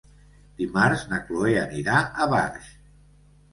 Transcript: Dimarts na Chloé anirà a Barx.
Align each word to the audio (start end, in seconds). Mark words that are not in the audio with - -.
Dimarts 0.61 1.03
na 1.11 1.19
Chloé 1.27 1.53
anirà 1.65 2.01
a 2.25 2.29
Barx. 2.35 2.75